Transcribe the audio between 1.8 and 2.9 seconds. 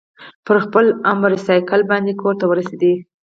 باندې کورته ورسېد.